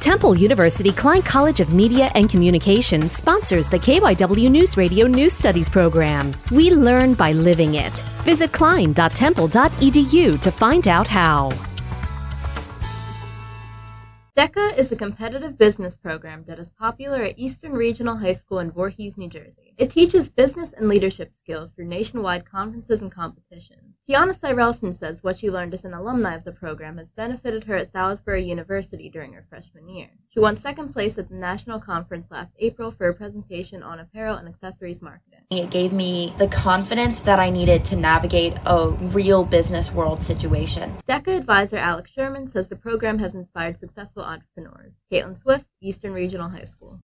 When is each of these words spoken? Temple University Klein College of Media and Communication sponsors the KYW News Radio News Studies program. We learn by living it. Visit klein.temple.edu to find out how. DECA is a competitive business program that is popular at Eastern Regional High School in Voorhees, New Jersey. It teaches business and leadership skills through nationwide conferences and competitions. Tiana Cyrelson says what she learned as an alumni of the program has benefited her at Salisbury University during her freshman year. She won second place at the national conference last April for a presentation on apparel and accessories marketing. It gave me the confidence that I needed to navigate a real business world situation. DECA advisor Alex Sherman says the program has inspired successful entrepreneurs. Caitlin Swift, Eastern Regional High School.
Temple 0.00 0.34
University 0.34 0.92
Klein 0.92 1.20
College 1.20 1.60
of 1.60 1.74
Media 1.74 2.10
and 2.14 2.30
Communication 2.30 3.10
sponsors 3.10 3.68
the 3.68 3.78
KYW 3.78 4.50
News 4.50 4.78
Radio 4.78 5.06
News 5.06 5.34
Studies 5.34 5.68
program. 5.68 6.34
We 6.50 6.70
learn 6.70 7.12
by 7.12 7.32
living 7.32 7.74
it. 7.74 8.02
Visit 8.24 8.50
klein.temple.edu 8.50 10.40
to 10.40 10.50
find 10.50 10.88
out 10.88 11.06
how. 11.06 11.50
DECA 14.34 14.78
is 14.78 14.90
a 14.90 14.96
competitive 14.96 15.58
business 15.58 15.98
program 15.98 16.44
that 16.46 16.58
is 16.58 16.70
popular 16.70 17.22
at 17.22 17.38
Eastern 17.38 17.72
Regional 17.72 18.16
High 18.16 18.32
School 18.32 18.60
in 18.60 18.70
Voorhees, 18.70 19.18
New 19.18 19.28
Jersey. 19.28 19.69
It 19.80 19.88
teaches 19.88 20.28
business 20.28 20.74
and 20.74 20.90
leadership 20.90 21.32
skills 21.34 21.72
through 21.72 21.86
nationwide 21.86 22.44
conferences 22.44 23.00
and 23.00 23.10
competitions. 23.10 23.94
Tiana 24.06 24.38
Cyrelson 24.38 24.94
says 24.94 25.22
what 25.22 25.38
she 25.38 25.50
learned 25.50 25.72
as 25.72 25.86
an 25.86 25.94
alumni 25.94 26.34
of 26.34 26.44
the 26.44 26.52
program 26.52 26.98
has 26.98 27.08
benefited 27.08 27.64
her 27.64 27.76
at 27.76 27.88
Salisbury 27.88 28.44
University 28.44 29.08
during 29.08 29.32
her 29.32 29.46
freshman 29.48 29.88
year. 29.88 30.10
She 30.28 30.38
won 30.38 30.58
second 30.58 30.90
place 30.90 31.16
at 31.16 31.30
the 31.30 31.34
national 31.34 31.80
conference 31.80 32.30
last 32.30 32.52
April 32.58 32.90
for 32.90 33.08
a 33.08 33.14
presentation 33.14 33.82
on 33.82 34.00
apparel 34.00 34.36
and 34.36 34.46
accessories 34.46 35.00
marketing. 35.00 35.44
It 35.50 35.70
gave 35.70 35.94
me 35.94 36.34
the 36.36 36.48
confidence 36.48 37.22
that 37.22 37.38
I 37.38 37.48
needed 37.48 37.82
to 37.86 37.96
navigate 37.96 38.58
a 38.66 38.90
real 38.90 39.44
business 39.44 39.90
world 39.92 40.22
situation. 40.22 40.98
DECA 41.08 41.38
advisor 41.38 41.78
Alex 41.78 42.10
Sherman 42.10 42.48
says 42.48 42.68
the 42.68 42.76
program 42.76 43.18
has 43.18 43.34
inspired 43.34 43.80
successful 43.80 44.24
entrepreneurs. 44.24 44.92
Caitlin 45.10 45.40
Swift, 45.40 45.66
Eastern 45.80 46.12
Regional 46.12 46.50
High 46.50 46.64
School. 46.64 46.79